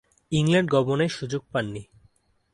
England 0.31 0.69
গমনের 0.69 1.09
সুযোগ 1.09 1.41
পাননি। 1.51 1.83